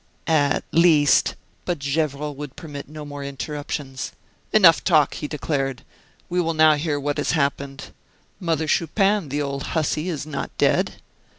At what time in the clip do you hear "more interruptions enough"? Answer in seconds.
3.05-4.83